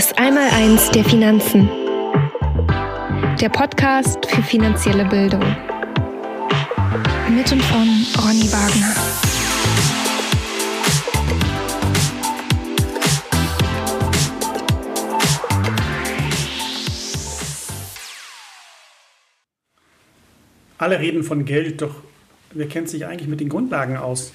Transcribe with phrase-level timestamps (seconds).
[0.00, 1.68] Das Einmaleins der Finanzen.
[3.38, 5.44] Der Podcast für finanzielle Bildung.
[7.28, 8.94] Mit und von Ronny Wagner.
[20.78, 21.96] Alle reden von Geld, doch
[22.52, 24.32] wer kennt sich eigentlich mit den Grundlagen aus?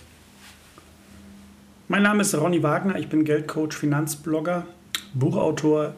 [1.88, 4.68] Mein Name ist Ronny Wagner, ich bin Geldcoach, Finanzblogger,
[5.16, 5.96] Buchautor,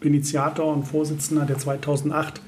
[0.00, 2.40] Initiator und Vorsitzender der 2008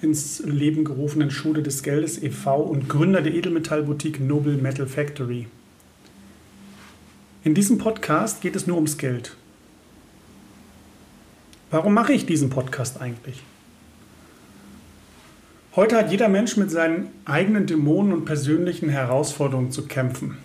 [0.00, 2.60] ins Leben gerufenen Schule des Geldes e.V.
[2.62, 5.46] und Gründer der Edelmetallboutique Noble Metal Factory.
[7.44, 9.36] In diesem Podcast geht es nur ums Geld.
[11.70, 13.42] Warum mache ich diesen Podcast eigentlich?
[15.76, 20.38] Heute hat jeder Mensch mit seinen eigenen Dämonen und persönlichen Herausforderungen zu kämpfen.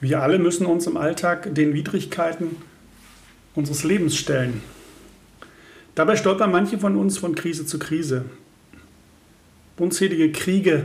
[0.00, 2.56] Wir alle müssen uns im Alltag den Widrigkeiten
[3.56, 4.62] unseres Lebens stellen.
[5.96, 8.26] Dabei stolpern manche von uns von Krise zu Krise.
[9.78, 10.84] Unzählige Kriege,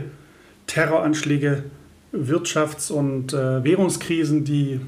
[0.66, 1.64] Terroranschläge,
[2.12, 4.80] Wirtschafts- und äh, Währungskrisen, die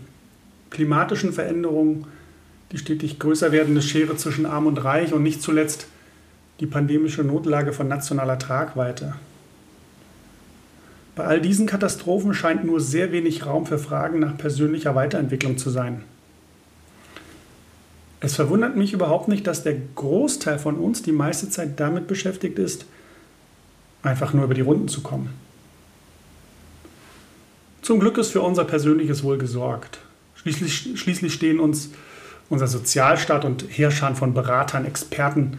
[0.70, 2.06] klimatischen Veränderungen,
[2.72, 5.86] die stetig größer werdende Schere zwischen Arm und Reich und nicht zuletzt
[6.60, 9.14] die pandemische Notlage von nationaler Tragweite.
[11.16, 15.70] Bei all diesen Katastrophen scheint nur sehr wenig Raum für Fragen nach persönlicher Weiterentwicklung zu
[15.70, 16.02] sein.
[18.20, 22.58] Es verwundert mich überhaupt nicht, dass der Großteil von uns die meiste Zeit damit beschäftigt
[22.58, 22.86] ist,
[24.02, 25.30] einfach nur über die Runden zu kommen.
[27.82, 29.98] Zum Glück ist für unser persönliches Wohl gesorgt.
[30.36, 31.90] Schließlich, schließlich stehen uns
[32.48, 35.58] unser Sozialstaat und Herrscher von Beratern, Experten,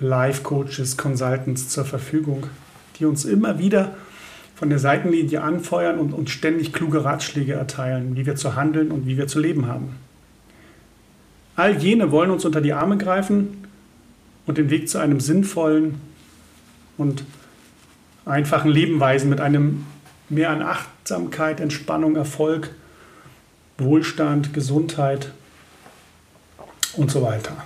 [0.00, 2.46] Life-Coaches, Consultants zur Verfügung,
[2.98, 3.94] die uns immer wieder
[4.54, 9.06] von der Seitenlinie anfeuern und uns ständig kluge Ratschläge erteilen, wie wir zu handeln und
[9.06, 9.94] wie wir zu leben haben.
[11.58, 13.66] All jene wollen uns unter die Arme greifen
[14.46, 16.00] und den Weg zu einem sinnvollen
[16.96, 17.24] und
[18.24, 19.84] einfachen Leben weisen mit einem
[20.28, 22.70] mehr an Achtsamkeit, Entspannung, Erfolg,
[23.76, 25.32] Wohlstand, Gesundheit
[26.92, 27.64] und so weiter.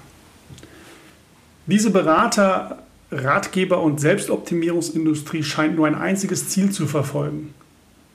[1.66, 7.52] Diese Berater Ratgeber- und Selbstoptimierungsindustrie scheint nur ein einziges Ziel zu verfolgen.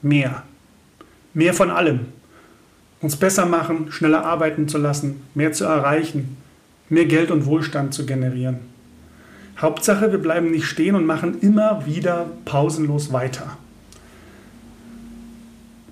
[0.02, 0.42] Mehr.
[1.34, 2.17] Mehr von allem.
[3.00, 6.36] Uns besser machen, schneller arbeiten zu lassen, mehr zu erreichen,
[6.88, 8.58] mehr Geld und Wohlstand zu generieren.
[9.60, 13.56] Hauptsache, wir bleiben nicht stehen und machen immer wieder pausenlos weiter.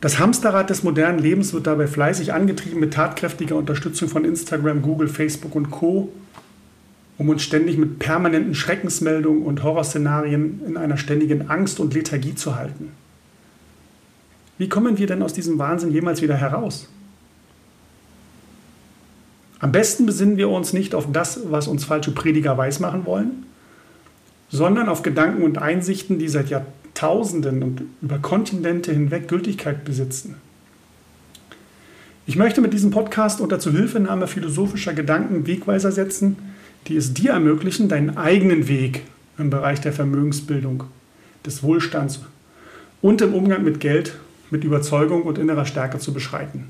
[0.01, 5.09] Das Hamsterrad des modernen Lebens wird dabei fleißig angetrieben mit tatkräftiger Unterstützung von Instagram, Google,
[5.09, 6.13] Facebook und Co
[7.19, 12.57] um uns ständig mit permanenten Schreckensmeldungen und Horrorszenarien in einer ständigen Angst und Lethargie zu
[12.57, 12.93] halten.
[14.59, 16.89] Wie kommen wir denn aus diesem Wahnsinn jemals wieder heraus?
[19.67, 23.47] Am besten besinnen wir uns nicht auf das, was uns falsche Prediger weismachen wollen,
[24.49, 30.37] sondern auf Gedanken und Einsichten, die seit Jahrtausenden und über Kontinente hinweg Gültigkeit besitzen.
[32.27, 36.37] Ich möchte mit diesem Podcast unter Zuhilfenahme philosophischer Gedanken Wegweiser setzen,
[36.87, 39.03] die es dir ermöglichen, deinen eigenen Weg
[39.37, 40.85] im Bereich der Vermögensbildung,
[41.45, 42.21] des Wohlstands
[43.03, 44.17] und im Umgang mit Geld
[44.53, 46.69] mit Überzeugung und innerer Stärke zu beschreiten.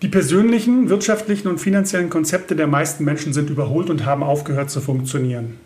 [0.00, 4.80] Die persönlichen, wirtschaftlichen und finanziellen Konzepte der meisten Menschen sind überholt und haben aufgehört zu
[4.80, 5.56] funktionieren.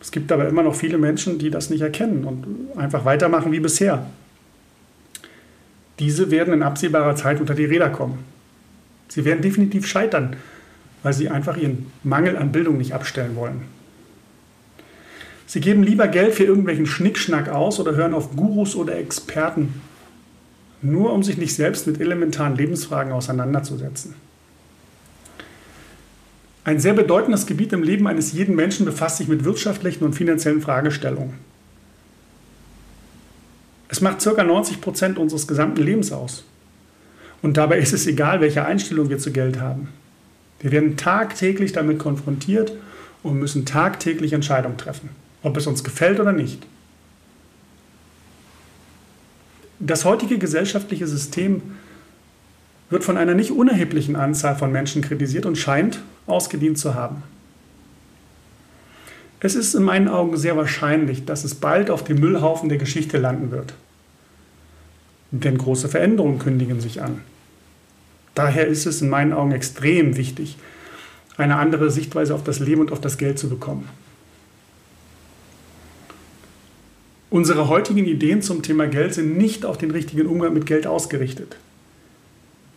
[0.00, 3.60] Es gibt aber immer noch viele Menschen, die das nicht erkennen und einfach weitermachen wie
[3.60, 4.06] bisher.
[5.98, 8.18] Diese werden in absehbarer Zeit unter die Räder kommen.
[9.08, 10.36] Sie werden definitiv scheitern,
[11.02, 13.62] weil sie einfach ihren Mangel an Bildung nicht abstellen wollen.
[15.46, 19.80] Sie geben lieber Geld für irgendwelchen Schnickschnack aus oder hören auf Gurus oder Experten,
[20.84, 24.14] nur um sich nicht selbst mit elementaren Lebensfragen auseinanderzusetzen.
[26.64, 30.62] Ein sehr bedeutendes Gebiet im Leben eines jeden Menschen befasst sich mit wirtschaftlichen und finanziellen
[30.62, 31.34] Fragestellungen.
[33.88, 34.42] Es macht ca.
[34.42, 36.44] 90 Prozent unseres gesamten Lebens aus.
[37.42, 39.88] Und dabei ist es egal, welche Einstellung wir zu Geld haben.
[40.60, 42.72] Wir werden tagtäglich damit konfrontiert
[43.22, 45.10] und müssen tagtäglich Entscheidungen treffen,
[45.42, 46.66] ob es uns gefällt oder nicht.
[49.80, 51.62] Das heutige gesellschaftliche System
[52.90, 57.22] wird von einer nicht unerheblichen Anzahl von Menschen kritisiert und scheint ausgedient zu haben.
[59.40, 63.18] Es ist in meinen Augen sehr wahrscheinlich, dass es bald auf dem Müllhaufen der Geschichte
[63.18, 63.74] landen wird.
[65.32, 67.20] Denn große Veränderungen kündigen sich an.
[68.34, 70.56] Daher ist es in meinen Augen extrem wichtig,
[71.36, 73.88] eine andere Sichtweise auf das Leben und auf das Geld zu bekommen.
[77.34, 81.56] Unsere heutigen Ideen zum Thema Geld sind nicht auf den richtigen Umgang mit Geld ausgerichtet.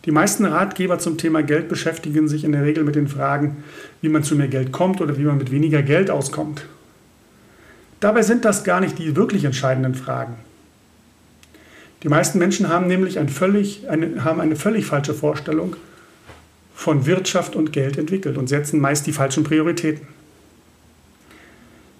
[0.04, 3.62] Die meisten Ratgeber zum Thema Geld beschäftigen sich in der Regel mit den Fragen,
[4.00, 6.66] wie man zu mehr Geld kommt oder wie man mit weniger Geld auskommt.
[8.00, 10.34] Dabei sind das gar nicht die wirklich entscheidenden Fragen.
[12.02, 15.76] Die meisten Menschen haben nämlich ein völlig, eine, haben eine völlig falsche Vorstellung
[16.74, 20.08] von Wirtschaft und Geld entwickelt und setzen meist die falschen Prioritäten.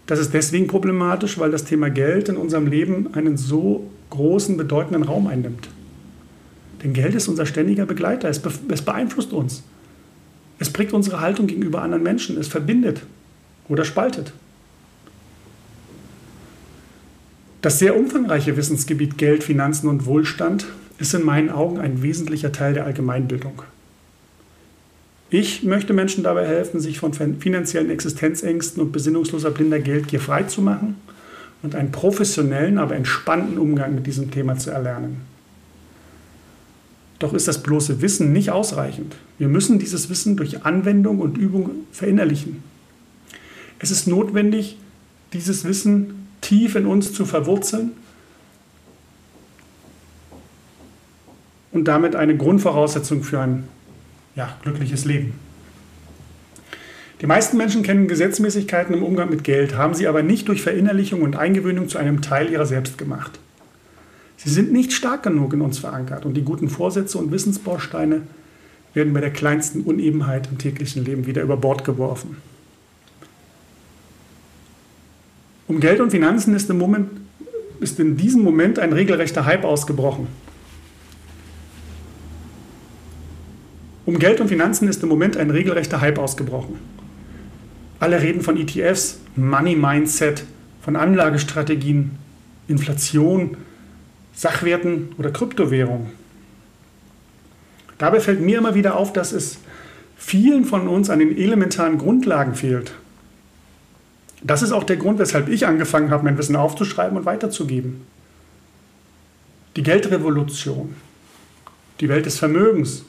[0.08, 5.02] Das ist deswegen problematisch, weil das Thema Geld in unserem Leben einen so großen, bedeutenden
[5.02, 5.68] Raum einnimmt.
[6.82, 9.62] Denn Geld ist unser ständiger Begleiter, es, be es beeinflusst uns.
[10.58, 13.02] Es prägt unsere Haltung gegenüber anderen Menschen, es verbindet
[13.68, 14.32] oder spaltet.
[17.60, 20.64] Das sehr umfangreiche Wissensgebiet Geld, Finanzen und Wohlstand
[20.98, 23.62] ist in meinen Augen ein wesentlicher Teil der Allgemeinbildung.
[25.30, 30.96] Ich möchte Menschen dabei helfen, sich von finanziellen Existenzängsten und besinnungsloser blinder Geldgier freizumachen
[31.62, 35.20] und einen professionellen, aber entspannten Umgang mit diesem Thema zu erlernen.
[37.18, 39.16] Doch ist das bloße Wissen nicht ausreichend.
[39.38, 42.62] Wir müssen dieses Wissen durch Anwendung und Übung verinnerlichen.
[43.80, 44.76] Es ist notwendig,
[45.32, 47.90] dieses Wissen tief in uns zu verwurzeln
[51.72, 53.64] und damit eine Grundvoraussetzung für ein
[54.38, 55.34] ja, glückliches Leben.
[57.20, 61.22] Die meisten Menschen kennen Gesetzmäßigkeiten im Umgang mit Geld, haben sie aber nicht durch Verinnerlichung
[61.22, 63.40] und Eingewöhnung zu einem Teil ihrer selbst gemacht.
[64.36, 68.22] Sie sind nicht stark genug in uns verankert und die guten Vorsätze und Wissensbausteine
[68.94, 72.36] werden bei der kleinsten Unebenheit im täglichen Leben wieder über Bord geworfen.
[75.66, 77.10] Um Geld und Finanzen ist, im Moment,
[77.80, 80.28] ist in diesem Moment ein regelrechter Hype ausgebrochen.
[84.08, 86.78] Um Geld und Finanzen ist im Moment ein regelrechter Hype ausgebrochen.
[88.00, 90.44] Alle reden von ETFs, Money Mindset,
[90.80, 92.12] von Anlagestrategien,
[92.68, 93.58] Inflation,
[94.32, 96.06] Sachwerten oder Kryptowährungen.
[97.98, 99.58] Dabei fällt mir immer wieder auf, dass es
[100.16, 102.92] vielen von uns an den elementaren Grundlagen fehlt.
[104.42, 108.06] Das ist auch der Grund, weshalb ich angefangen habe, mein Wissen aufzuschreiben und weiterzugeben.
[109.76, 110.94] Die Geldrevolution,
[112.00, 113.04] die Welt des Vermögens,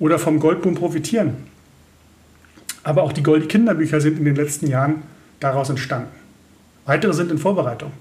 [0.00, 1.36] oder vom Goldboom profitieren.
[2.82, 5.02] Aber auch die Goldie Kinderbücher sind in den letzten Jahren
[5.38, 6.10] daraus entstanden.
[6.86, 7.92] Weitere sind in Vorbereitung.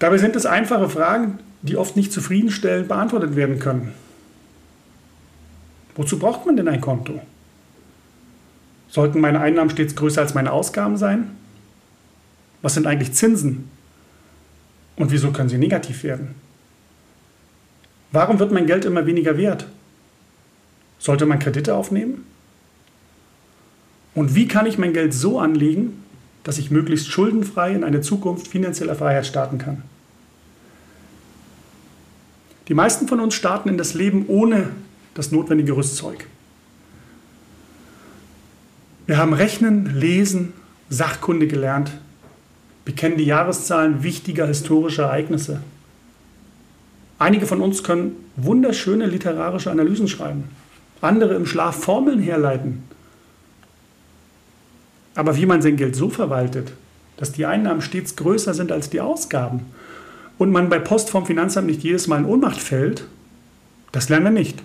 [0.00, 3.92] Dabei sind es einfache Fragen, die oft nicht zufriedenstellend beantwortet werden können.
[5.94, 7.20] Wozu braucht man denn ein Konto?
[8.88, 11.36] Sollten meine Einnahmen stets größer als meine Ausgaben sein?
[12.62, 13.70] Was sind eigentlich Zinsen?
[14.96, 16.34] Und wieso können sie negativ werden?
[18.10, 19.66] Warum wird mein Geld immer weniger wert?
[20.98, 22.24] Sollte man Kredite aufnehmen?
[24.14, 26.02] Und wie kann ich mein Geld so anlegen,
[26.42, 29.82] dass ich möglichst schuldenfrei in eine Zukunft finanzieller Freiheit starten kann?
[32.66, 34.70] Die meisten von uns starten in das Leben ohne
[35.14, 36.26] das notwendige Rüstzeug.
[39.06, 40.52] Wir haben Rechnen, Lesen,
[40.90, 41.92] Sachkunde gelernt.
[42.84, 45.60] Wir kennen die Jahreszahlen wichtiger historischer Ereignisse.
[47.18, 50.44] Einige von uns können wunderschöne literarische Analysen schreiben
[51.00, 52.84] andere im Schlaf Formeln herleiten.
[55.14, 56.72] Aber wie man sein Geld so verwaltet,
[57.16, 59.66] dass die Einnahmen stets größer sind als die Ausgaben
[60.38, 63.04] und man bei Post vom Finanzamt nicht jedes Mal in Ohnmacht fällt,
[63.92, 64.62] das lernen wir nicht.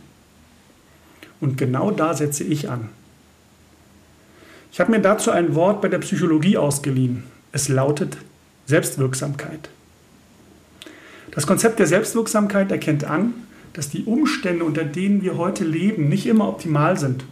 [1.41, 2.89] Und genau da setze ich an.
[4.71, 7.23] Ich habe mir dazu ein Wort bei der Psychologie ausgeliehen.
[7.51, 8.17] Es lautet
[8.65, 9.69] Selbstwirksamkeit.
[11.31, 13.33] Das Konzept der Selbstwirksamkeit erkennt an,
[13.73, 17.25] dass die Umstände, unter denen wir heute leben, nicht immer optimal sind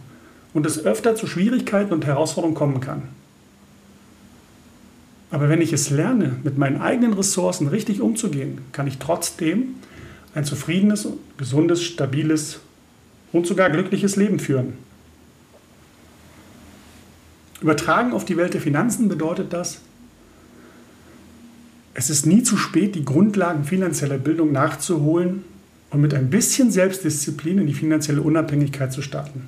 [0.52, 3.02] und es öfter zu Schwierigkeiten und Herausforderungen kommen kann.
[5.30, 9.76] Aber wenn ich es lerne, mit meinen eigenen Ressourcen richtig umzugehen, kann ich trotzdem
[10.34, 11.08] ein zufriedenes,
[11.38, 12.60] gesundes, stabiles
[13.32, 14.74] und sogar glückliches Leben führen.
[17.62, 19.80] Übertragen auf die Welt der Finanzen bedeutet das,
[21.94, 25.44] es ist nie zu spät, die Grundlagen finanzieller Bildung nachzuholen
[25.92, 29.46] und mit ein bisschen Selbstdisziplin in die finanzielle Unabhängigkeit zu starten.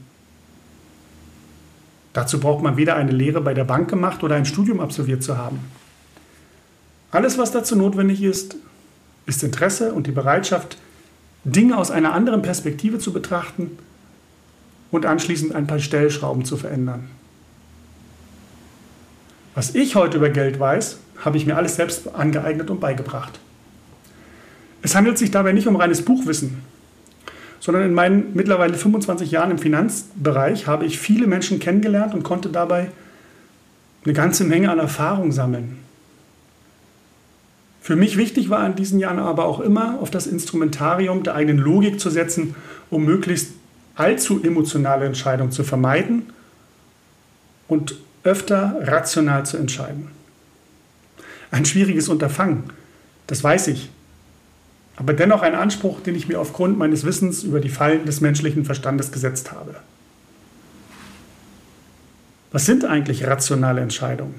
[2.13, 5.37] Dazu braucht man weder eine Lehre bei der Bank gemacht oder ein Studium absolviert zu
[5.37, 5.59] haben.
[7.11, 8.57] Alles, was dazu notwendig ist,
[9.27, 10.77] ist Interesse und die Bereitschaft,
[11.45, 13.71] Dinge aus einer anderen Perspektive zu betrachten
[14.91, 17.09] und anschließend ein paar Stellschrauben zu verändern.
[19.55, 23.39] Was ich heute über Geld weiß, habe ich mir alles selbst angeeignet und beigebracht.
[24.85, 26.63] Es handelt sich dabei nicht um reines Buchwissen,
[27.59, 32.51] sondern in meinen mittlerweile 25 Jahren im Finanzbereich habe ich viele Menschen kennengelernt und konnte
[32.51, 32.91] dabei
[34.05, 35.79] eine ganze Menge an Erfahrung sammeln.
[37.81, 41.59] Für mich wichtig war in diesen Jahren aber auch immer, auf das Instrumentarium der eigenen
[41.59, 42.55] Logik zu setzen,
[42.91, 43.53] um möglichst
[43.95, 46.27] allzu emotionale Entscheidungen zu vermeiden
[47.69, 50.09] und öfter rational zu entscheiden.
[51.51, 52.65] Ein schwieriges Unterfangen,
[53.27, 53.89] das weiß ich,
[54.97, 58.65] aber dennoch ein Anspruch, den ich mir aufgrund meines Wissens über die Fallen des menschlichen
[58.65, 59.75] Verstandes gesetzt habe.
[62.53, 64.37] Was sind eigentlich rationale Entscheidungen?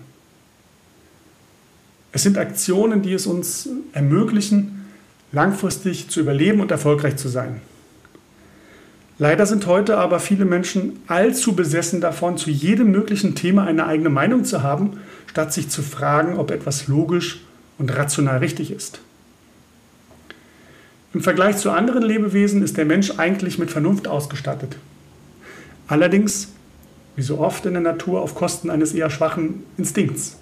[2.13, 4.85] Es sind Aktionen, die es uns ermöglichen,
[5.33, 7.59] langfristig zu überleben und erfolgreich zu sein.
[9.17, 14.09] Leider sind heute aber viele Menschen allzu besessen davon, zu jedem möglichen Thema eine eigene
[14.09, 17.41] Meinung zu haben, statt sich zu fragen, ob etwas logisch
[17.77, 19.01] und rational richtig ist.
[21.15, 24.75] Im Vergleich zu anderen Lebewesen ist der Mensch eigentlich mit Vernunft ausgestattet.
[25.87, 26.49] Allerdings,
[27.15, 30.35] wie so oft in der Natur, auf Kosten eines eher schwachen Instinkts.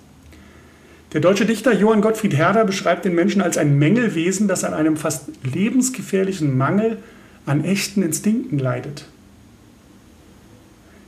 [1.13, 4.97] Der deutsche Dichter Johann Gottfried Herder beschreibt den Menschen als ein Mängelwesen, das an einem
[4.97, 6.97] fast lebensgefährlichen Mangel
[7.45, 9.05] an echten Instinkten leidet.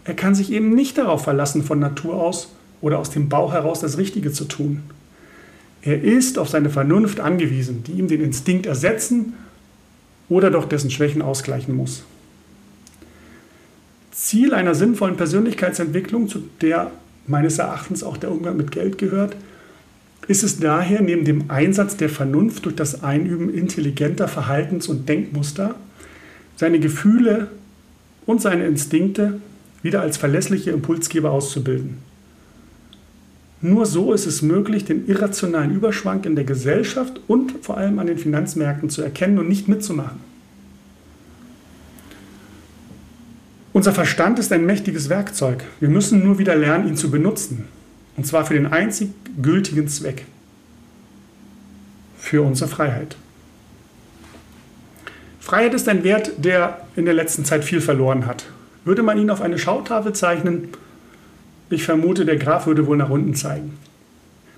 [0.04, 3.80] Er kann sich eben nicht darauf verlassen, von Natur aus oder aus dem Bauch heraus
[3.80, 4.84] das Richtige zu tun.
[5.82, 9.34] Er ist auf seine Vernunft angewiesen, die ihm den Instinkt ersetzen
[10.30, 12.04] oder doch dessen Schwächen ausgleichen muss.
[14.12, 16.92] Ziel einer sinnvollen Persönlichkeitsentwicklung, zu der
[17.28, 19.36] meines Erachtens auch der Umgang mit Geld gehört,
[20.28, 25.76] ist es daher neben dem Einsatz der Vernunft durch das Einüben intelligenter Verhaltens- und Denkmuster,
[26.56, 27.50] seine Gefühle
[28.26, 29.40] und seine Instinkte
[29.84, 31.98] wieder als verlässliche Impulsgeber auszubilden.
[33.66, 38.06] Nur so ist es möglich, den irrationalen Überschwang in der Gesellschaft und vor allem an
[38.06, 40.20] den Finanzmärkten zu erkennen und nicht mitzumachen.
[43.74, 45.64] Unser Verstand ist ein mächtiges Werkzeug.
[45.80, 47.66] Wir müssen nur wieder lernen, ihn zu benutzen.
[48.16, 49.10] Und zwar für den einzig
[49.42, 50.26] gültigen Zweck.
[52.20, 53.18] Für unsere Freiheit.
[55.40, 58.46] Freiheit ist ein Wert, der in der letzten Zeit viel verloren hat.
[58.84, 60.70] Würde man ihn auf eine Schautafel zeichnen,
[61.70, 63.78] ich vermute, der Graph würde wohl nach unten zeigen.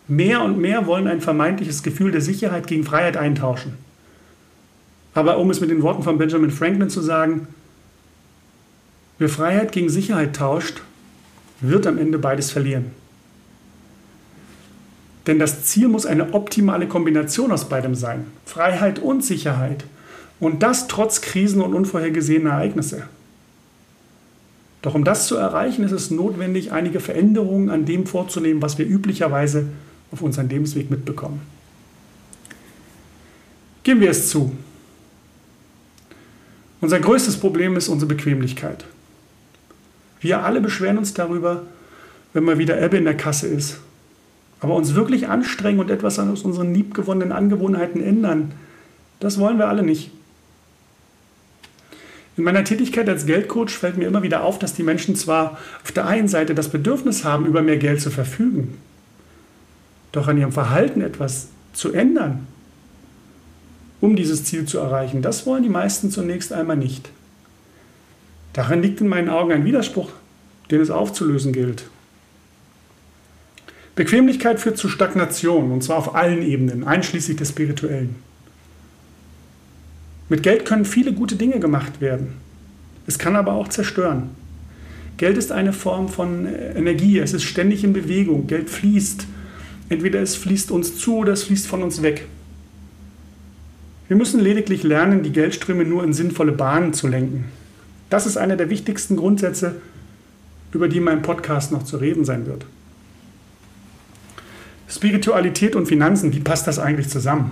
[0.08, 3.74] Mehr und mehr wollen ein vermeintliches Gefühl der Sicherheit gegen Freiheit eintauschen.
[5.14, 7.48] Aber um es mit den Worten von Benjamin Franklin zu sagen,
[9.18, 10.82] wer Freiheit gegen Sicherheit tauscht,
[11.60, 12.92] wird am Ende beides verlieren.
[15.26, 18.28] Denn das Ziel muss eine optimale Kombination aus beidem sein.
[18.46, 19.84] Freiheit und Sicherheit.
[20.40, 23.04] Und das trotz Krisen und unvorhergesehener Ereignisse.
[24.82, 28.86] Doch um das zu erreichen, ist es notwendig, einige Veränderungen an dem vorzunehmen, was wir
[28.86, 29.68] üblicherweise
[30.12, 31.42] auf unserem Lebensweg mitbekommen.
[33.84, 34.56] Geben wir es zu.
[36.80, 38.86] Unser größtes Problem ist unsere Bequemlichkeit.
[40.20, 41.64] Wir alle beschweren uns darüber,
[42.34, 43.80] wenn mal wieder Ebbe in der Kasse ist
[44.60, 48.54] aber uns wirklich anstrengen und etwas aus unseren liebgewonnenen Angewohnheiten ändern,
[49.20, 50.12] das wollen wir alle nicht.
[52.38, 55.92] In meiner Tätigkeit als Geldcoach fällt mir immer wieder auf, dass die Menschen zwar auf
[55.92, 58.78] der einen Seite das Bedürfnis haben, über mehr Geld zu verfügen,
[60.12, 62.46] doch an ihrem Verhalten etwas zu ändern,
[64.02, 67.10] um dieses Ziel zu erreichen, das wollen die meisten zunächst einmal nicht.
[68.54, 70.12] Darin liegt in meinen Augen ein Widerspruch,
[70.70, 71.90] den es aufzulösen gilt.
[73.96, 78.16] Bequemlichkeit führt zu Stagnation, und zwar auf allen Ebenen, einschließlich des spirituellen.
[80.30, 82.34] Mit Geld können viele gute Dinge gemacht werden.
[83.06, 84.30] Es kann aber auch zerstören.
[85.16, 89.26] Geld ist eine Form von Energie, es ist ständig in Bewegung, Geld fließt.
[89.90, 92.26] Entweder es fließt uns zu oder es fließt von uns weg.
[94.08, 97.46] Wir müssen lediglich lernen, die Geldströme nur in sinnvolle Bahnen zu lenken.
[98.10, 99.76] Das ist einer der wichtigsten Grundsätze,
[100.72, 102.66] über die in meinem Podcast noch zu reden sein wird.
[104.90, 107.52] Spiritualität und Finanzen, wie passt das eigentlich zusammen?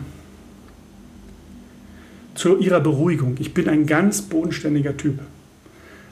[2.35, 3.37] Zu ihrer Beruhigung.
[3.39, 5.19] Ich bin ein ganz bodenständiger Typ.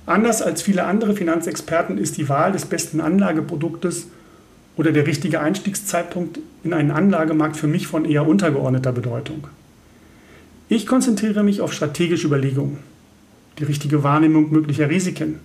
[0.06, 4.08] Anders als viele andere Finanzexperten ist die Wahl des besten Anlageproduktes
[4.76, 9.48] oder der richtige Einstiegszeitpunkt in einen Anlagemarkt für mich von eher untergeordneter Bedeutung.
[10.70, 12.80] Ich konzentriere mich auf strategische Überlegungen,
[13.60, 15.40] die richtige Wahrnehmung möglicher Risiken,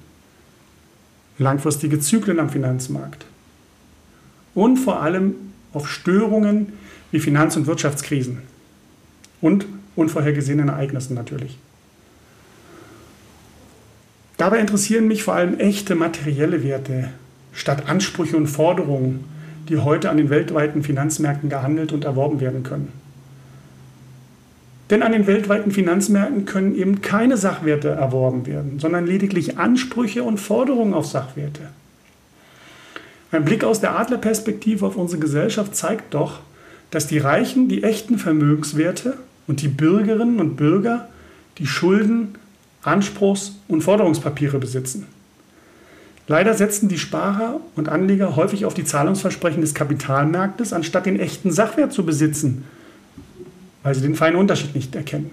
[1.39, 3.27] langfristige Zyklen am Finanzmarkt
[4.55, 5.35] und vor allem
[5.73, 6.73] auf Störungen
[7.11, 8.39] wie Finanz- und Wirtschaftskrisen
[9.41, 9.67] und
[9.99, 11.59] unvorhergesehenen Ereignissen natürlich.
[14.37, 17.11] Dabei interessieren mich vor allem echte materielle Werte
[17.53, 19.25] statt Ansprüche und Forderungen,
[19.69, 22.93] die heute an den weltweiten Finanzmärkten gehandelt und erworben werden können.
[24.91, 30.39] Denn an den weltweiten Finanzmärkten können eben keine Sachwerte erworben werden, sondern lediglich Ansprüche und
[30.39, 31.69] Forderungen auf Sachwerte.
[33.31, 36.41] Ein Blick aus der Adlerperspektive auf unsere Gesellschaft zeigt doch,
[36.91, 41.09] dass die Reichen die echten Vermögenswerte und die Bürgerinnen und Bürger
[41.59, 42.37] die Schulden,
[42.83, 45.07] Anspruchs- und Forderungspapiere besitzen.
[46.29, 51.51] Leider setzen die Sparer und Anleger häufig auf die Zahlungsversprechen des Kapitalmarktes, anstatt den echten
[51.51, 52.65] Sachwert zu besitzen,
[53.83, 55.31] weil sie den feinen Unterschied nicht erkennen.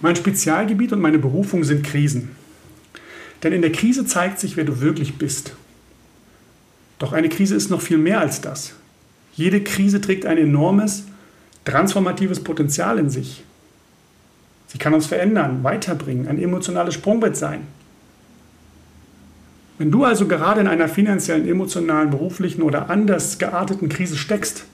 [0.00, 2.32] Mein Spezialgebiet und meine Berufung sind Krisen.
[3.42, 5.54] Denn in der Krise zeigt sich, wer du wirklich bist.
[6.98, 8.74] Doch eine Krise ist noch viel mehr als das.
[9.34, 11.04] Jede Krise trägt ein enormes,
[11.64, 13.44] transformatives Potenzial in sich.
[14.66, 17.66] Sie kann uns verändern, weiterbringen, ein emotionales Sprungbrett sein.
[19.78, 24.64] Wenn du also gerade in einer finanziellen, emotionalen, beruflichen oder anders gearteten Krise steckst,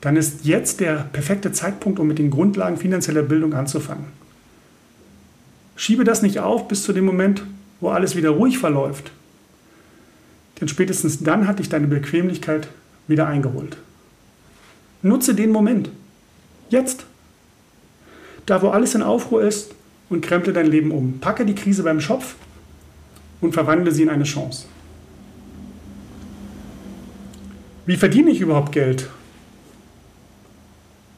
[0.00, 4.06] dann ist jetzt der perfekte Zeitpunkt, um mit den Grundlagen finanzieller Bildung anzufangen.
[5.74, 7.42] Schiebe das nicht auf bis zu dem Moment,
[7.80, 9.10] wo alles wieder ruhig verläuft.
[10.60, 12.68] Denn spätestens dann hat dich deine Bequemlichkeit
[13.08, 13.76] wieder eingeholt.
[15.02, 15.90] Nutze den Moment.
[16.68, 17.04] Jetzt.
[18.46, 19.74] Da, wo alles in Aufruhr ist
[20.08, 21.18] und kremple dein Leben um.
[21.20, 22.36] Packe die Krise beim Schopf
[23.40, 24.66] und verwandle sie in eine Chance.
[27.86, 29.08] Wie verdiene ich überhaupt Geld?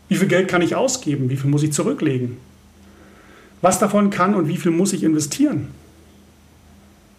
[0.09, 1.31] Wie viel Geld kann ich ausgeben?
[1.31, 2.39] Wie viel muss ich zurücklegen?
[3.61, 5.69] Was davon kann und wie viel muss ich investieren?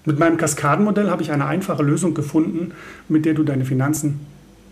[0.05, 2.71] Mit meinem Kaskadenmodell habe ich eine einfache Lösung gefunden,
[3.09, 4.19] mit der du deine Finanzen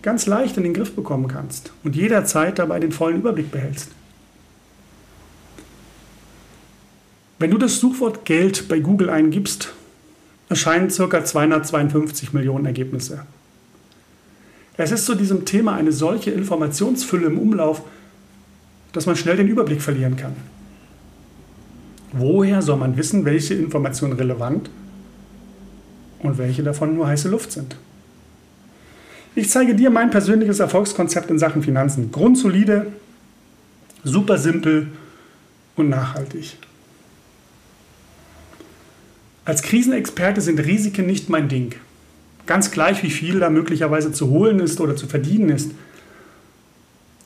[0.02, 3.90] ganz leicht in den Griff bekommen kannst und jederzeit dabei den vollen Überblick behältst.
[7.40, 9.74] Wenn du das Suchwort Geld bei Google eingibst,
[10.50, 11.24] erscheinen ca.
[11.24, 13.26] 252 Millionen Ergebnisse.
[14.78, 17.82] Es ist zu diesem Thema eine solche Informationsfülle im Umlauf,
[18.94, 20.36] dass man schnell den Überblick verlieren kann.
[22.14, 24.70] Woher soll man wissen, welche Informationen relevant
[26.20, 27.76] und welche davon nur heiße Luft sind?
[29.38, 32.12] Ich zeige dir mein persönliches Erfolgskonzept in Sachen Finanzen.
[32.12, 32.88] Grundsolide,
[34.04, 34.88] super simpel
[35.76, 36.58] und nachhaltig.
[39.46, 41.76] Als Krisenexperte sind Risiken nicht mein Ding.
[42.48, 45.70] Ganz gleich, wie viel da möglicherweise zu holen ist oder zu verdienen ist.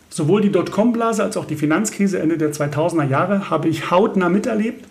[0.10, 4.86] Sowohl die Dotcom-Blase als auch die Finanzkrise Ende der 2000er Jahre habe ich hautnah miterlebt.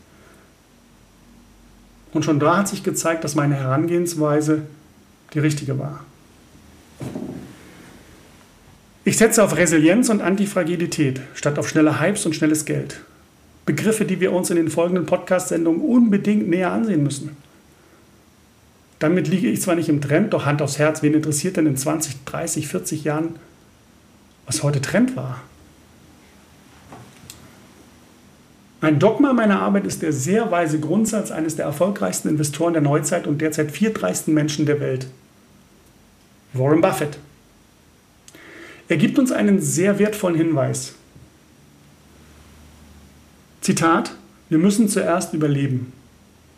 [2.14, 4.62] Und schon da hat sich gezeigt, dass meine Herangehensweise
[5.34, 6.06] die richtige war.
[9.10, 13.00] Ich setze auf Resilienz und Antifragilität statt auf schnelle Hypes und schnelles Geld.
[13.66, 17.36] Begriffe, die wir uns in den folgenden Podcast-Sendungen unbedingt näher ansehen müssen.
[19.00, 21.76] Damit liege ich zwar nicht im Trend, doch Hand aufs Herz, wen interessiert denn in
[21.76, 23.34] 20, 30, 40 Jahren,
[24.46, 25.40] was heute Trend war?
[28.80, 33.26] Ein Dogma meiner Arbeit ist der sehr weise Grundsatz eines der erfolgreichsten Investoren der Neuzeit
[33.26, 35.08] und derzeit viertreichsten Menschen der Welt,
[36.52, 37.18] Warren Buffett.
[38.90, 40.94] Er gibt uns einen sehr wertvollen Hinweis.
[43.60, 44.16] Zitat,
[44.48, 45.92] wir müssen zuerst überleben,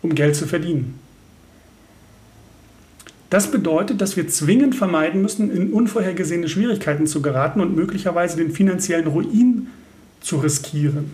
[0.00, 0.98] um Geld zu verdienen.
[3.28, 8.50] Das bedeutet, dass wir zwingend vermeiden müssen, in unvorhergesehene Schwierigkeiten zu geraten und möglicherweise den
[8.50, 9.66] finanziellen Ruin
[10.22, 11.10] zu riskieren.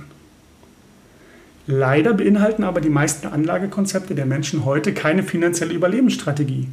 [1.66, 6.68] Leider beinhalten aber die meisten Anlagekonzepte der Menschen heute keine finanzielle Überlebensstrategie.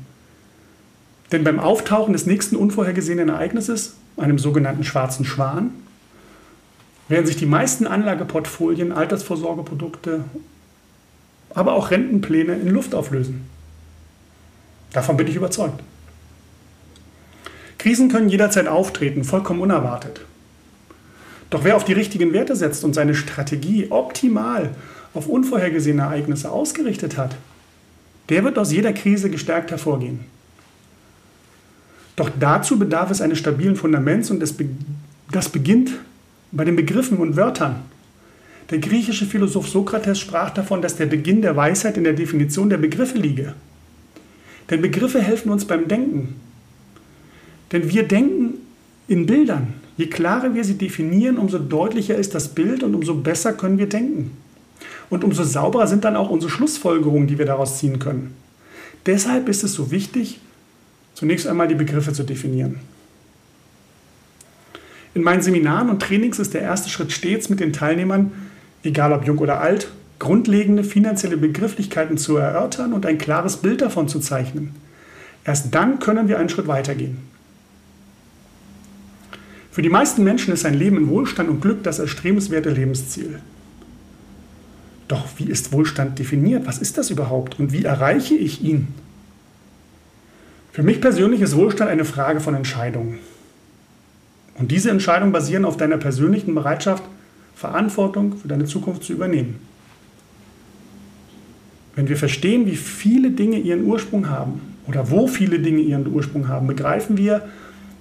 [1.35, 5.71] Denn beim Auftauchen des nächsten unvorhergesehenen Ereignisses, einem sogenannten schwarzen Schwan,
[7.09, 10.23] werden sich die meisten Anlageportfolien, Altersvorsorgeprodukte,
[11.53, 13.49] aber auch Rentenpläne in Luft auflösen.
[14.93, 15.83] Davon bin ich überzeugt.
[17.79, 20.21] Krisen können jederzeit auftreten, vollkommen unerwartet.
[21.49, 24.73] Doch wer auf die richtigen Werte setzt und seine Strategie optimal
[25.13, 27.35] auf unvorhergesehene Ereignisse ausgerichtet hat,
[28.29, 30.33] der wird aus jeder Krise gestärkt hervorgehen.
[32.15, 35.91] Doch dazu bedarf es eines stabilen Fundaments und das beginnt
[36.51, 37.81] bei den Begriffen und Wörtern.
[38.69, 42.77] Der griechische Philosoph Sokrates sprach davon, dass der Beginn der Weisheit in der Definition der
[42.77, 43.53] Begriffe liege.
[44.69, 46.35] Denn Begriffe helfen uns beim Denken.
[47.71, 48.55] Denn wir denken
[49.07, 49.73] in Bildern.
[49.97, 53.87] Je klarer wir sie definieren, umso deutlicher ist das Bild und umso besser können wir
[53.87, 54.31] denken.
[55.09, 58.33] Und umso sauberer sind dann auch unsere Schlussfolgerungen, die wir daraus ziehen können.
[59.05, 60.39] Deshalb ist es so wichtig,
[61.15, 62.79] zunächst einmal die Begriffe zu definieren.
[65.15, 68.31] In meinen Seminaren und Trainings ist der erste Schritt stets mit den Teilnehmern,
[68.83, 74.07] egal ob jung oder alt, grundlegende finanzielle Begrifflichkeiten zu erörtern und ein klares Bild davon
[74.07, 74.75] zu zeichnen.
[75.45, 77.17] Erst dann können wir einen Schritt weitergehen.
[79.71, 83.39] Für die meisten Menschen ist ein Leben in Wohlstand und Glück das erstrebenswerte Lebensziel.
[85.07, 86.65] Doch wie ist Wohlstand definiert?
[86.65, 88.87] Was ist das überhaupt und wie erreiche ich ihn?
[90.75, 93.19] Für mich persönlich ist Wohlstand eine Frage von Entscheidungen.
[94.55, 97.01] Und diese Entscheidungen basieren auf deiner persönlichen Bereitschaft,
[97.55, 99.55] Verantwortung für deine Zukunft zu übernehmen.
[101.95, 106.49] Wenn wir verstehen, wie viele Dinge ihren Ursprung haben oder wo viele Dinge ihren Ursprung
[106.49, 107.47] haben, begreifen wir,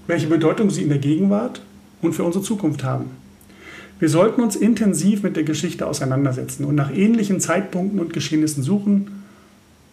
[0.08, 1.62] welche Bedeutung sie in der Gegenwart
[2.02, 3.04] und für unsere Zukunft haben.
[4.00, 9.22] Wir sollten uns intensiv mit der Geschichte auseinandersetzen und nach ähnlichen Zeitpunkten und Geschehnissen suchen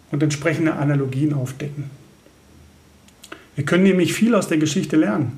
[0.10, 2.01] und entsprechende Analogien aufdecken.
[3.56, 5.38] Wir können nämlich viel aus der Geschichte lernen,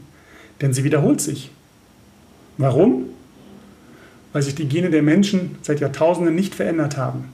[0.61, 1.51] denn sie wiederholt sich.
[2.57, 3.05] Warum?
[4.31, 7.25] Weil sich die Gene der Menschen seit Jahrtausenden nicht verändert haben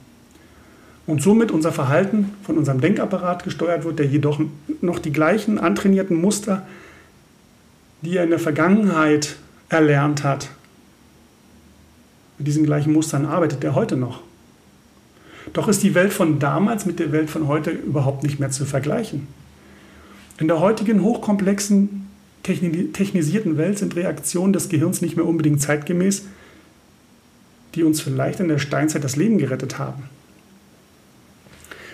[1.06, 4.40] und somit unser Verhalten von unserem Denkapparat gesteuert wird, der jedoch
[4.80, 6.66] noch die gleichen antrainierten Muster,
[8.02, 9.36] die er in der Vergangenheit
[9.68, 10.48] erlernt hat,
[12.38, 14.22] mit diesen gleichen Mustern arbeitet er heute noch.
[15.52, 18.64] Doch ist die Welt von damals mit der Welt von heute überhaupt nicht mehr zu
[18.64, 19.26] vergleichen.
[20.40, 22.06] In der heutigen hochkomplexen,
[22.42, 26.24] technisierten Welt sind Reaktionen des Gehirns nicht mehr unbedingt zeitgemäß,
[27.74, 30.04] die uns vielleicht in der Steinzeit das Leben gerettet haben.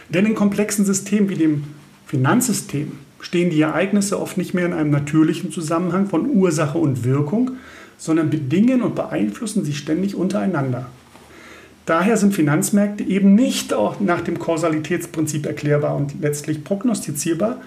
[0.08, 1.64] Denn in komplexen Systemen wie dem
[2.06, 7.52] Finanzsystem stehen die Ereignisse oft nicht mehr in einem natürlichen Zusammenhang von Ursache und Wirkung,
[7.98, 10.86] sondern bedingen und beeinflussen sich ständig untereinander.
[11.84, 17.60] Daher sind Finanzmärkte eben nicht auch nach dem Kausalitätsprinzip erklärbar und letztlich prognostizierbar,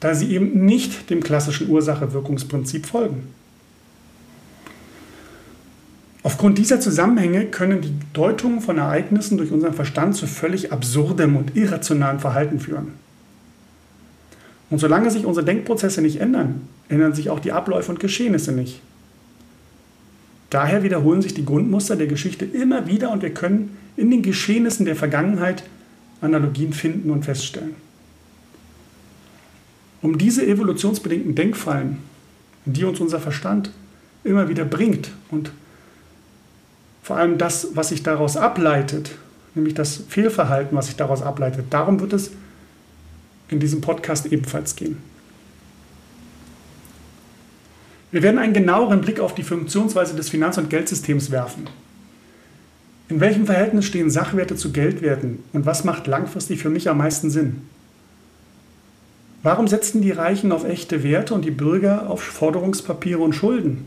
[0.00, 3.28] da sie eben nicht dem klassischen Ursache-Wirkungsprinzip folgen.
[6.22, 11.56] Aufgrund dieser Zusammenhänge können die Deutungen von Ereignissen durch unseren Verstand zu völlig absurdem und
[11.56, 12.88] irrationalem Verhalten führen.
[14.70, 18.80] Und solange sich unsere Denkprozesse nicht ändern, ändern sich auch die Abläufe und Geschehnisse nicht.
[20.50, 24.86] Daher wiederholen sich die Grundmuster der Geschichte immer wieder und wir können in den Geschehnissen
[24.86, 25.62] der Vergangenheit
[26.20, 27.87] Analogien finden und feststellen.
[30.02, 31.98] Um diese evolutionsbedingten Denkfallen,
[32.64, 33.70] die uns unser Verstand
[34.24, 35.50] immer wieder bringt und
[37.02, 39.12] vor allem das, was sich daraus ableitet,
[39.54, 41.66] nämlich das Fehlverhalten, was sich daraus ableitet.
[41.70, 42.32] Darum wird es
[43.48, 44.98] in diesem Podcast ebenfalls gehen.
[48.10, 51.68] Wir werden einen genaueren Blick auf die Funktionsweise des Finanz- und Geldsystems werfen.
[53.08, 57.30] In welchem Verhältnis stehen Sachwerte zu Geldwerten und was macht langfristig für mich am meisten
[57.30, 57.62] Sinn?
[59.42, 63.84] Warum setzen die Reichen auf echte Werte und die Bürger auf Forderungspapiere und Schulden?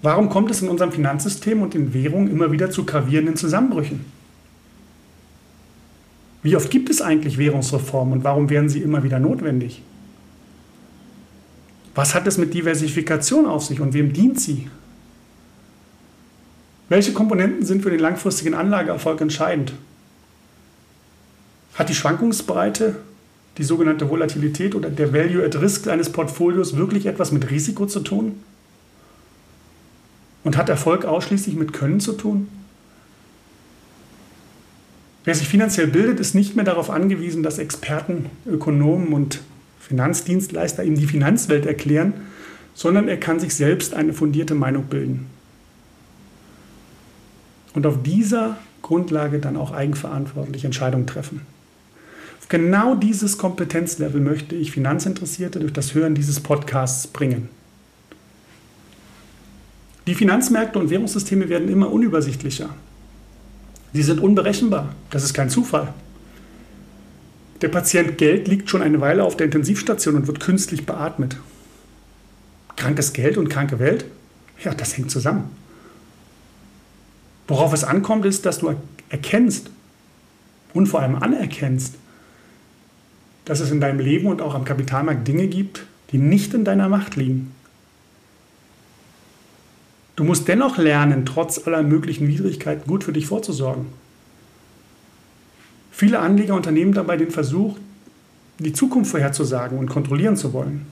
[0.00, 4.04] Warum kommt es in unserem Finanzsystem und in Währungen immer wieder zu gravierenden Zusammenbrüchen?
[6.42, 9.82] Wie oft gibt es eigentlich Währungsreformen und warum werden sie immer wieder notwendig?
[11.94, 14.70] Was hat es mit Diversifikation auf sich und wem dient sie?
[16.88, 19.72] Welche Komponenten sind für den langfristigen Anlageerfolg entscheidend?
[21.74, 22.96] Hat die Schwankungsbreite,
[23.58, 28.00] die sogenannte Volatilität oder der Value at Risk eines Portfolios wirklich etwas mit Risiko zu
[28.00, 28.36] tun?
[30.44, 32.48] Und hat Erfolg ausschließlich mit Können zu tun?
[35.24, 39.40] Wer sich finanziell bildet, ist nicht mehr darauf angewiesen, dass Experten, Ökonomen und
[39.80, 42.14] Finanzdienstleister ihm die Finanzwelt erklären,
[42.74, 45.26] sondern er kann sich selbst eine fundierte Meinung bilden.
[47.74, 51.42] Und auf dieser Grundlage dann auch eigenverantwortlich Entscheidungen treffen.
[52.48, 57.50] Genau dieses Kompetenzlevel möchte ich Finanzinteressierte durch das Hören dieses Podcasts bringen.
[60.06, 62.70] Die Finanzmärkte und Währungssysteme werden immer unübersichtlicher.
[63.92, 64.94] Sie sind unberechenbar.
[65.10, 65.92] Das ist kein Zufall.
[67.60, 71.36] Der Patient Geld liegt schon eine Weile auf der Intensivstation und wird künstlich beatmet.
[72.76, 74.06] Krankes Geld und kranke Welt?
[74.64, 75.50] Ja, das hängt zusammen.
[77.46, 78.74] Worauf es ankommt, ist, dass du
[79.10, 79.70] erkennst
[80.72, 81.94] und vor allem anerkennst,
[83.48, 86.90] dass es in deinem Leben und auch am Kapitalmarkt Dinge gibt, die nicht in deiner
[86.90, 87.52] Macht liegen.
[90.16, 93.86] Du musst dennoch lernen, trotz aller möglichen Widrigkeiten gut für dich vorzusorgen.
[95.90, 97.78] Viele Anleger unternehmen dabei den Versuch,
[98.58, 100.84] die Zukunft vorherzusagen und kontrollieren zu wollen.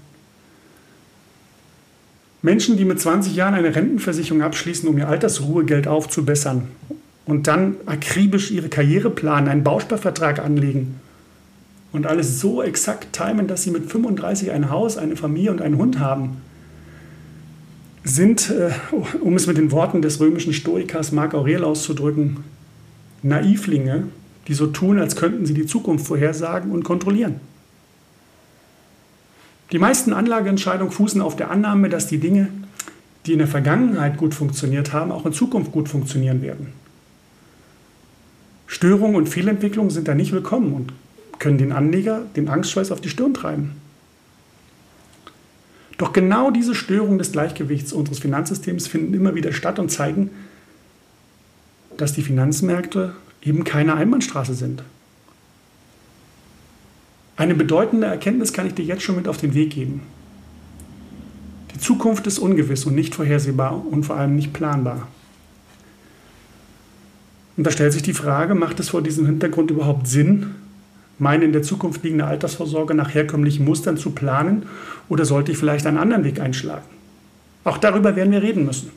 [2.40, 6.68] Menschen, die mit 20 Jahren eine Rentenversicherung abschließen, um ihr Altersruhegeld aufzubessern
[7.26, 11.00] und dann akribisch ihre Karriere planen, einen Bausparvertrag anlegen
[11.96, 15.78] und alles so exakt timen, dass sie mit 35 ein Haus, eine Familie und einen
[15.78, 16.36] Hund haben,
[18.04, 18.70] sind, äh,
[19.22, 22.44] um es mit den Worten des römischen Stoikers Marc Aurel auszudrücken,
[23.22, 24.04] Naivlinge,
[24.46, 27.40] die so tun, als könnten sie die Zukunft vorhersagen und kontrollieren.
[29.72, 32.48] Die meisten Anlageentscheidungen fußen auf der Annahme, dass die Dinge,
[33.24, 36.74] die in der Vergangenheit gut funktioniert haben, auch in Zukunft gut funktionieren werden.
[38.66, 40.92] Störungen und Fehlentwicklungen sind da nicht willkommen und
[41.38, 43.72] können den Anleger den Angstschweiß auf die Stirn treiben.
[45.98, 50.30] Doch genau diese Störungen des Gleichgewichts unseres Finanzsystems finden immer wieder statt und zeigen,
[51.96, 54.82] dass die Finanzmärkte eben keine Einbahnstraße sind.
[57.36, 60.02] Eine bedeutende Erkenntnis kann ich dir jetzt schon mit auf den Weg geben.
[61.74, 65.08] Die Zukunft ist ungewiss und nicht vorhersehbar und vor allem nicht planbar.
[67.56, 70.54] Und da stellt sich die Frage, macht es vor diesem Hintergrund überhaupt Sinn,
[71.18, 74.66] meine in der Zukunft liegende Altersvorsorge nach herkömmlichen Mustern zu planen
[75.08, 76.84] oder sollte ich vielleicht einen anderen Weg einschlagen?
[77.64, 78.90] Auch darüber werden wir reden müssen.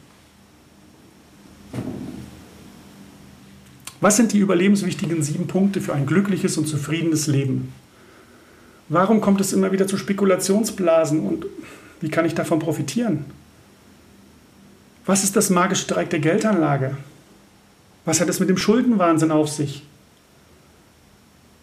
[4.01, 7.73] Was sind die überlebenswichtigen sieben Punkte für ein glückliches und zufriedenes Leben?
[8.87, 11.45] Warum kommt es immer wieder zu Spekulationsblasen und
[12.01, 13.25] wie kann ich davon profitieren?
[15.05, 16.97] Was ist das magische Dreieck der Geldanlage?
[18.05, 19.83] Was hat es mit dem Schuldenwahnsinn auf sich?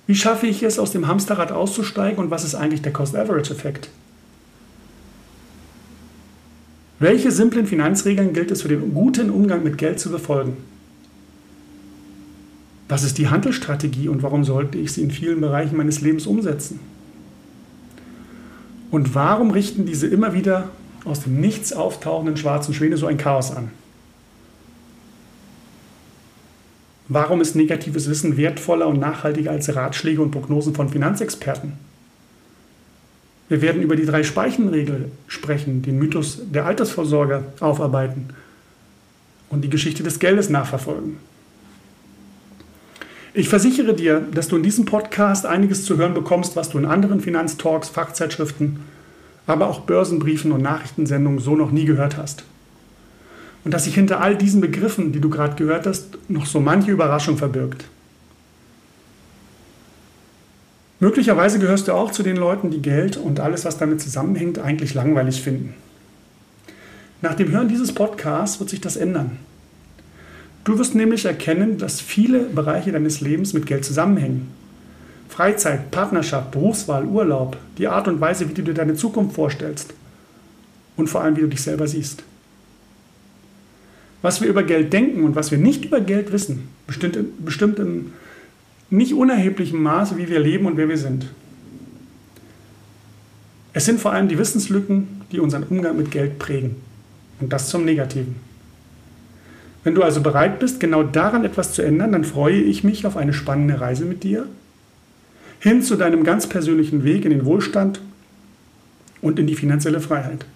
[0.07, 3.89] Wie schaffe ich es, aus dem Hamsterrad auszusteigen und was ist eigentlich der Cost-Average-Effekt?
[6.99, 10.57] Welche simplen Finanzregeln gilt es für den guten Umgang mit Geld zu befolgen?
[12.89, 16.79] Was ist die Handelsstrategie und warum sollte ich sie in vielen Bereichen meines Lebens umsetzen?
[18.93, 20.71] Und warum richten diese immer wieder
[21.05, 23.71] aus dem Nichts auftauchenden schwarzen Schwäne so ein Chaos an?
[27.09, 31.75] Warum ist negatives Wissen wertvoller und nachhaltiger als Ratschläge und Prognosen von Finanzexperten?
[33.49, 38.31] Wir werden über die drei Speichenregel sprechen, den Mythos der Altersvorsorge aufarbeiten
[39.51, 41.19] und die Geschichte des Geldes nachverfolgen.
[43.35, 46.87] Ich versichere dir, dass du in diesem Podcast einiges zu hören bekommst, was du in
[46.87, 48.81] anderen Finanztalks, Fachzeitschriften,
[49.47, 52.45] aber auch Börsenbriefen und Nachrichtensendungen so noch nie gehört hast.
[53.67, 56.93] Und dass sich hinter all diesen Begriffen, die du gerade gehört hast, noch so manche
[56.93, 57.85] Überraschung verbirgt.
[61.01, 64.95] Möglicherweise gehörst du auch zu den Leuten, die Geld und alles, was damit zusammenhängt, eigentlich
[64.95, 65.75] langweilig finden.
[67.23, 69.39] Nach dem Hören dieses Podcasts wird sich das ändern.
[70.63, 74.47] Du wirst nämlich erkennen, dass viele Bereiche deines Lebens mit Geld zusammenhängen.
[75.29, 79.93] Freizeit, Partnerschaft, Berufswahl, Urlaub, die Art und Weise, wie du dir deine Zukunft vorstellst
[80.97, 82.23] und vor allem, wie du dich selber siehst.
[84.27, 88.11] Was wir über Geld denken und was wir nicht über Geld wissen, bestimmt, bestimmt im
[88.91, 91.27] nicht unerheblichem Maße, wie wir leben und wer wir sind.
[93.73, 96.75] Es sind vor allem die Wissenslücken, die unseren Umgang mit Geld prägen.
[97.39, 98.35] Und das zum Negativen.
[99.85, 103.17] Wenn du also bereit bist, genau daran etwas zu ändern, dann freue ich mich auf
[103.17, 104.49] eine spannende Reise mit dir
[105.61, 108.01] hin zu deinem ganz persönlichen Weg in den Wohlstand
[109.23, 110.47] und in die finanzielle Freiheit.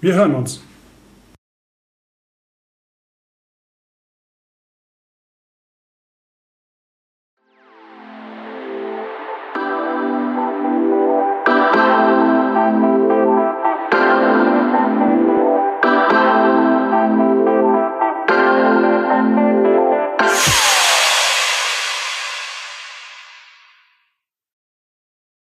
[0.00, 0.62] Wir hören uns.